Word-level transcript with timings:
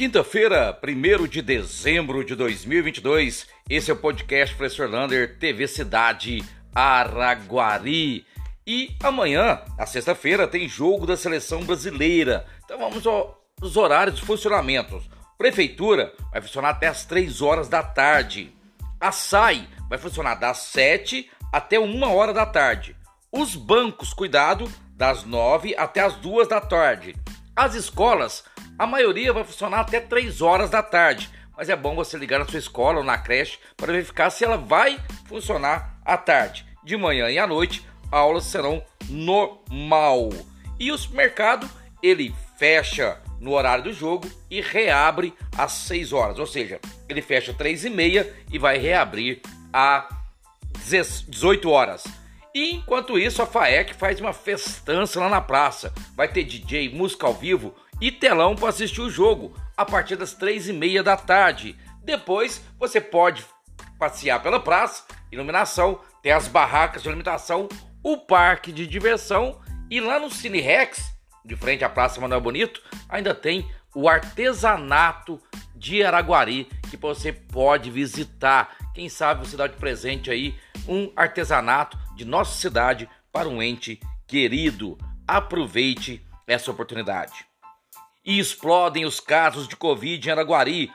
Quinta-feira, 0.00 0.80
1 0.82 1.26
de 1.26 1.42
dezembro 1.42 2.24
de 2.24 2.34
2022, 2.34 3.46
esse 3.68 3.90
é 3.90 3.92
o 3.92 3.96
podcast 3.98 4.56
Professor 4.56 4.88
Lander, 4.88 5.38
TV 5.38 5.68
Cidade 5.68 6.42
Araguari. 6.74 8.24
E 8.66 8.96
amanhã, 9.02 9.60
na 9.76 9.84
sexta-feira, 9.84 10.48
tem 10.48 10.66
jogo 10.66 11.06
da 11.06 11.18
seleção 11.18 11.64
brasileira. 11.64 12.46
Então 12.64 12.78
vamos 12.78 13.06
aos 13.06 13.76
horários 13.76 14.16
de 14.16 14.24
funcionamento. 14.24 15.02
Prefeitura 15.36 16.14
vai 16.32 16.40
funcionar 16.40 16.70
até 16.70 16.86
as 16.86 17.04
3 17.04 17.42
horas 17.42 17.68
da 17.68 17.82
tarde. 17.82 18.54
A 18.98 19.12
SAI 19.12 19.68
vai 19.86 19.98
funcionar 19.98 20.36
das 20.36 20.60
7 20.60 21.30
até 21.52 21.78
1 21.78 22.02
hora 22.04 22.32
da 22.32 22.46
tarde. 22.46 22.96
Os 23.30 23.54
bancos, 23.54 24.14
cuidado, 24.14 24.66
das 24.96 25.24
9 25.24 25.76
até 25.76 26.00
as 26.00 26.14
2 26.16 26.48
da 26.48 26.58
tarde. 26.58 27.14
As 27.54 27.74
escolas 27.74 28.44
a 28.80 28.86
maioria 28.86 29.30
vai 29.30 29.44
funcionar 29.44 29.80
até 29.80 30.00
3 30.00 30.40
horas 30.40 30.70
da 30.70 30.82
tarde, 30.82 31.28
mas 31.54 31.68
é 31.68 31.76
bom 31.76 31.94
você 31.94 32.16
ligar 32.16 32.38
na 32.38 32.46
sua 32.46 32.58
escola 32.58 33.00
ou 33.00 33.04
na 33.04 33.18
creche 33.18 33.58
para 33.76 33.92
verificar 33.92 34.30
se 34.30 34.42
ela 34.42 34.56
vai 34.56 34.98
funcionar 35.26 36.00
à 36.02 36.16
tarde. 36.16 36.64
De 36.82 36.96
manhã 36.96 37.28
e 37.28 37.38
à 37.38 37.46
noite, 37.46 37.86
aulas 38.10 38.44
serão 38.44 38.82
normal. 39.06 40.30
E 40.78 40.90
o 40.90 40.96
supermercado, 40.96 41.68
ele 42.02 42.34
fecha 42.56 43.20
no 43.38 43.52
horário 43.52 43.84
do 43.84 43.92
jogo 43.92 44.26
e 44.50 44.62
reabre 44.62 45.34
às 45.58 45.72
6 45.72 46.14
horas, 46.14 46.38
ou 46.38 46.46
seja, 46.46 46.80
ele 47.06 47.20
fecha 47.20 47.50
às 47.50 47.58
3 47.58 47.84
e 47.84 47.90
meia 47.90 48.34
e 48.50 48.58
vai 48.58 48.78
reabrir 48.78 49.42
às 49.70 50.06
18 51.28 51.68
horas. 51.68 52.04
E 52.54 52.76
enquanto 52.76 53.18
isso, 53.18 53.42
a 53.42 53.46
FAEC 53.46 53.92
faz 53.92 54.20
uma 54.20 54.32
festança 54.32 55.20
lá 55.20 55.28
na 55.28 55.40
praça. 55.42 55.92
Vai 56.16 56.28
ter 56.28 56.44
DJ, 56.44 56.88
música 56.88 57.26
ao 57.26 57.34
vivo 57.34 57.74
e 58.00 58.10
telão 58.10 58.56
para 58.56 58.70
assistir 58.70 59.00
o 59.00 59.10
jogo 59.10 59.54
a 59.76 59.84
partir 59.84 60.16
das 60.16 60.32
três 60.32 60.68
e 60.68 60.72
meia 60.72 61.02
da 61.02 61.16
tarde. 61.16 61.76
Depois 62.02 62.62
você 62.78 63.00
pode 63.00 63.44
passear 63.98 64.42
pela 64.42 64.58
praça, 64.58 65.04
iluminação, 65.30 66.00
tem 66.22 66.32
as 66.32 66.48
barracas 66.48 67.02
de 67.02 67.08
alimentação, 67.08 67.68
o 68.02 68.16
parque 68.16 68.72
de 68.72 68.86
diversão 68.86 69.60
e 69.90 70.00
lá 70.00 70.18
no 70.18 70.30
Cine 70.30 70.60
Rex, 70.60 71.14
de 71.44 71.56
frente 71.56 71.84
à 71.84 71.88
Praça 71.88 72.20
Manuel 72.20 72.40
Bonito, 72.40 72.82
ainda 73.08 73.34
tem 73.34 73.70
o 73.94 74.08
artesanato 74.08 75.40
de 75.74 76.02
Araguari 76.02 76.68
que 76.90 76.96
você 76.96 77.32
pode 77.32 77.90
visitar. 77.90 78.76
Quem 78.94 79.08
sabe 79.08 79.46
você 79.46 79.56
dá 79.56 79.66
de 79.66 79.76
presente 79.76 80.30
aí 80.30 80.54
um 80.88 81.12
artesanato 81.16 81.98
de 82.16 82.24
nossa 82.24 82.58
cidade 82.58 83.08
para 83.32 83.48
um 83.48 83.62
ente 83.62 84.00
querido. 84.26 84.96
Aproveite 85.26 86.24
essa 86.46 86.70
oportunidade 86.70 87.49
e 88.30 88.38
explodem 88.38 89.04
os 89.04 89.18
casos 89.18 89.66
de 89.66 89.74
Covid 89.74 90.28
em 90.28 90.30
Araguari. 90.30 90.92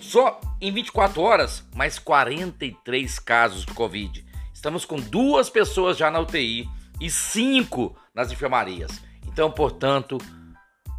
Só 0.00 0.40
em 0.58 0.72
24 0.72 1.20
horas, 1.20 1.62
mais 1.74 1.98
43 1.98 3.18
casos 3.18 3.66
de 3.66 3.74
Covid. 3.74 4.24
Estamos 4.54 4.86
com 4.86 4.96
duas 4.96 5.50
pessoas 5.50 5.98
já 5.98 6.10
na 6.10 6.18
UTI 6.18 6.66
e 6.98 7.10
cinco 7.10 7.94
nas 8.14 8.32
enfermarias. 8.32 9.02
Então, 9.26 9.50
portanto, 9.50 10.16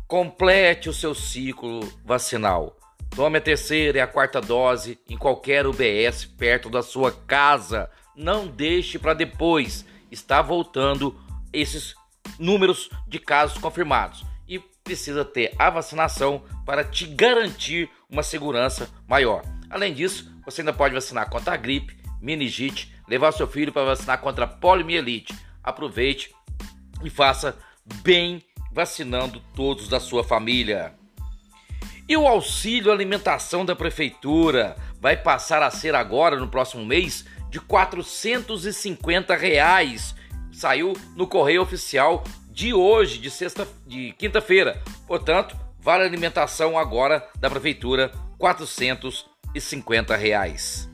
complete 0.07 0.89
o 0.89 0.93
seu 0.93 1.15
ciclo 1.15 1.79
vacinal. 2.05 2.77
Tome 3.15 3.39
a 3.39 3.41
terceira 3.41 3.97
e 3.97 4.01
a 4.01 4.05
quarta 4.05 4.39
dose 4.39 4.99
em 5.09 5.17
qualquer 5.17 5.65
UBS 5.65 6.23
perto 6.23 6.69
da 6.69 6.83
sua 6.83 7.11
casa. 7.11 7.89
Não 8.15 8.45
deixe 8.45 8.99
para 8.99 9.15
depois. 9.15 9.83
Está 10.11 10.39
voltando 10.39 11.19
esses 11.51 11.95
números 12.37 12.91
de 13.07 13.17
casos 13.17 13.57
confirmados 13.57 14.28
precisa 14.89 15.23
ter 15.23 15.53
a 15.59 15.69
vacinação 15.69 16.41
para 16.65 16.83
te 16.83 17.05
garantir 17.05 17.87
uma 18.09 18.23
segurança 18.23 18.89
maior. 19.07 19.43
Além 19.69 19.93
disso, 19.93 20.33
você 20.43 20.61
ainda 20.61 20.73
pode 20.73 20.95
vacinar 20.95 21.29
contra 21.29 21.53
a 21.53 21.57
gripe, 21.57 21.95
meningite, 22.19 22.91
levar 23.07 23.31
seu 23.31 23.45
filho 23.45 23.71
para 23.71 23.85
vacinar 23.85 24.19
contra 24.19 24.45
a 24.45 24.47
poliomielite. 24.47 25.37
Aproveite 25.63 26.33
e 27.03 27.09
faça 27.09 27.55
bem 28.01 28.41
vacinando 28.71 29.39
todos 29.55 29.87
da 29.87 29.99
sua 29.99 30.23
família. 30.23 30.95
E 32.07 32.17
o 32.17 32.27
auxílio 32.27 32.91
alimentação 32.91 33.63
da 33.63 33.75
prefeitura 33.75 34.75
vai 34.99 35.15
passar 35.15 35.61
a 35.61 35.69
ser 35.69 35.93
agora 35.93 36.35
no 36.35 36.47
próximo 36.47 36.83
mês 36.83 37.25
de 37.51 37.59
450 37.59 39.35
reais. 39.35 40.15
Saiu 40.51 40.93
no 41.15 41.27
correio 41.27 41.61
oficial 41.61 42.23
de 42.59 42.73
hoje, 42.73 43.19
de 43.19 43.31
sexta, 43.31 43.65
de 43.87 44.11
quinta-feira. 44.17 44.83
Portanto, 45.07 45.55
vale 45.79 46.03
alimentação 46.03 46.77
agora 46.77 47.25
da 47.37 47.49
prefeitura, 47.49 48.11
450 48.37 50.13
reais. 50.17 50.89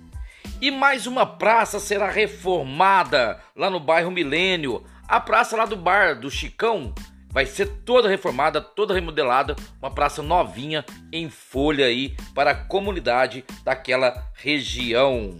E 0.62 0.70
mais 0.70 1.08
uma 1.08 1.26
praça 1.26 1.80
será 1.80 2.08
reformada 2.08 3.42
lá 3.56 3.68
no 3.68 3.80
bairro 3.80 4.12
Milênio. 4.12 4.84
A 5.08 5.20
praça 5.20 5.58
lá 5.58 5.66
do 5.66 5.76
bar 5.76 6.14
do 6.20 6.30
Chicão 6.30 6.94
vai 7.32 7.48
ser 7.48 7.66
toda 7.84 8.08
reformada, 8.08 8.62
toda 8.62 8.94
remodelada, 8.94 9.56
uma 9.82 9.90
praça 9.90 10.22
novinha 10.22 10.86
em 11.12 11.32
folha 11.32 11.88
aí 11.88 12.16
para 12.36 12.52
a 12.52 12.56
comunidade 12.56 13.44
daquela 13.64 14.24
região. 14.36 15.36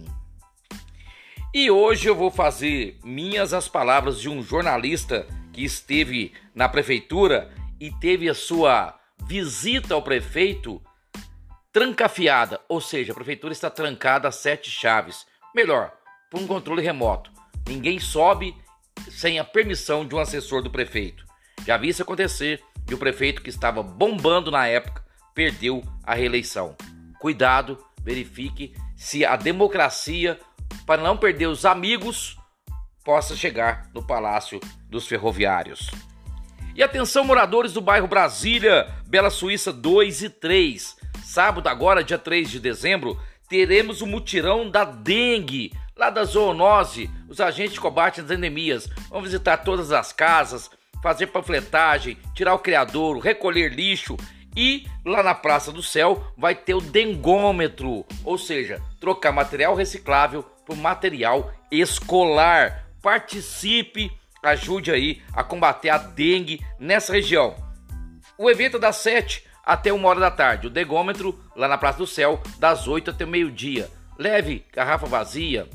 E 1.54 1.70
hoje 1.70 2.08
eu 2.08 2.16
vou 2.16 2.32
fazer 2.32 2.98
minhas 3.04 3.54
as 3.54 3.68
palavras 3.68 4.20
de 4.20 4.28
um 4.28 4.42
jornalista 4.42 5.24
que 5.56 5.64
esteve 5.64 6.34
na 6.54 6.68
prefeitura 6.68 7.50
e 7.80 7.90
teve 7.90 8.28
a 8.28 8.34
sua 8.34 8.94
visita 9.26 9.94
ao 9.94 10.02
prefeito 10.02 10.82
trancafiada, 11.72 12.60
ou 12.68 12.78
seja, 12.78 13.12
a 13.12 13.14
prefeitura 13.14 13.54
está 13.54 13.70
trancada 13.70 14.28
a 14.28 14.30
sete 14.30 14.70
chaves. 14.70 15.26
Melhor, 15.54 15.94
por 16.30 16.40
um 16.40 16.46
controle 16.46 16.82
remoto. 16.82 17.32
Ninguém 17.66 17.98
sobe 17.98 18.54
sem 19.10 19.38
a 19.38 19.44
permissão 19.44 20.06
de 20.06 20.14
um 20.14 20.18
assessor 20.18 20.62
do 20.62 20.70
prefeito. 20.70 21.24
Já 21.66 21.78
vi 21.78 21.88
isso 21.88 22.02
acontecer 22.02 22.62
e 22.86 22.92
o 22.92 22.98
prefeito 22.98 23.40
que 23.40 23.48
estava 23.48 23.82
bombando 23.82 24.50
na 24.50 24.66
época 24.66 25.02
perdeu 25.34 25.82
a 26.04 26.14
reeleição. 26.14 26.76
Cuidado, 27.18 27.82
verifique 28.02 28.74
se 28.94 29.24
a 29.24 29.36
democracia, 29.36 30.38
para 30.84 31.02
não 31.02 31.16
perder 31.16 31.46
os 31.46 31.64
amigos, 31.64 32.36
possa 33.06 33.36
chegar 33.36 33.88
no 33.94 34.02
Palácio 34.02 34.58
dos 34.90 35.06
Ferroviários. 35.06 35.92
E 36.74 36.82
atenção, 36.82 37.22
moradores 37.22 37.72
do 37.72 37.80
bairro 37.80 38.08
Brasília, 38.08 38.92
Bela 39.06 39.30
Suíça 39.30 39.72
2 39.72 40.22
e 40.24 40.28
3. 40.28 40.96
Sábado, 41.22 41.68
agora, 41.68 42.02
dia 42.02 42.18
3 42.18 42.50
de 42.50 42.58
dezembro, 42.58 43.16
teremos 43.48 44.02
o 44.02 44.06
mutirão 44.08 44.68
da 44.68 44.84
dengue, 44.84 45.72
lá 45.96 46.10
da 46.10 46.24
zoonose, 46.24 47.08
os 47.28 47.40
agentes 47.40 47.74
de 47.74 47.80
combate 47.80 48.20
às 48.20 48.28
endemias. 48.28 48.88
Vão 49.08 49.22
visitar 49.22 49.58
todas 49.58 49.92
as 49.92 50.12
casas, 50.12 50.68
fazer 51.00 51.28
panfletagem, 51.28 52.18
tirar 52.34 52.54
o 52.54 52.58
criadouro, 52.58 53.20
recolher 53.20 53.72
lixo 53.72 54.16
e 54.56 54.84
lá 55.04 55.22
na 55.22 55.34
Praça 55.34 55.70
do 55.70 55.82
Céu 55.82 56.24
vai 56.36 56.56
ter 56.56 56.74
o 56.74 56.80
dengômetro, 56.80 58.04
ou 58.24 58.36
seja, 58.36 58.82
trocar 58.98 59.30
material 59.30 59.76
reciclável 59.76 60.42
por 60.66 60.76
material 60.76 61.52
escolar 61.70 62.85
participe, 63.06 64.10
ajude 64.42 64.90
aí 64.90 65.22
a 65.32 65.44
combater 65.44 65.90
a 65.90 65.96
dengue 65.96 66.60
nessa 66.76 67.12
região. 67.12 67.54
O 68.36 68.50
evento 68.50 68.78
é 68.78 68.80
das 68.80 68.96
7 68.96 69.46
até 69.64 69.92
1 69.92 70.04
hora 70.04 70.18
da 70.18 70.28
tarde, 70.28 70.66
o 70.66 70.70
degômetro 70.70 71.38
lá 71.54 71.68
na 71.68 71.78
Praça 71.78 71.98
do 71.98 72.06
Céu, 72.06 72.42
das 72.58 72.88
8 72.88 73.12
até 73.12 73.24
meio-dia. 73.24 73.88
Leve 74.18 74.66
garrafa 74.72 75.06
vazia 75.06 75.68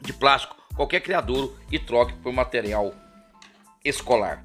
de 0.00 0.12
plástico, 0.12 0.56
qualquer 0.74 0.98
criadouro 0.98 1.56
e 1.70 1.78
troque 1.78 2.12
por 2.14 2.32
material 2.32 2.92
escolar. 3.84 4.44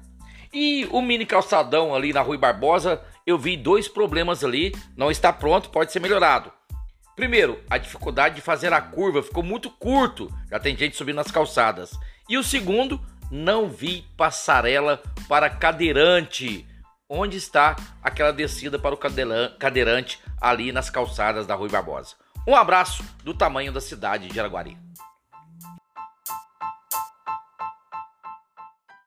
E 0.52 0.86
o 0.92 1.02
mini 1.02 1.26
calçadão 1.26 1.92
ali 1.92 2.12
na 2.12 2.20
Rui 2.20 2.38
Barbosa, 2.38 3.02
eu 3.26 3.36
vi 3.36 3.56
dois 3.56 3.88
problemas 3.88 4.44
ali, 4.44 4.72
não 4.96 5.10
está 5.10 5.32
pronto, 5.32 5.70
pode 5.70 5.90
ser 5.90 5.98
melhorado. 5.98 6.52
Primeiro, 7.16 7.60
a 7.68 7.76
dificuldade 7.76 8.36
de 8.36 8.40
fazer 8.40 8.72
a 8.72 8.80
curva 8.80 9.20
ficou 9.20 9.42
muito 9.42 9.68
curto, 9.68 10.32
já 10.48 10.60
tem 10.60 10.76
gente 10.76 10.96
subindo 10.96 11.16
nas 11.16 11.30
calçadas. 11.30 11.90
E 12.30 12.38
o 12.38 12.44
segundo, 12.44 13.00
não 13.28 13.68
vi 13.68 14.06
passarela 14.16 15.02
para 15.28 15.50
cadeirante. 15.50 16.64
Onde 17.08 17.36
está 17.36 17.74
aquela 18.00 18.32
descida 18.32 18.78
para 18.78 18.94
o 18.94 18.96
cadeirante 19.58 20.20
ali 20.40 20.70
nas 20.70 20.88
calçadas 20.88 21.44
da 21.44 21.56
Rui 21.56 21.68
Barbosa? 21.68 22.14
Um 22.46 22.54
abraço 22.54 23.02
do 23.24 23.34
tamanho 23.34 23.72
da 23.72 23.80
cidade 23.80 24.28
de 24.28 24.38
Araguari. 24.38 24.78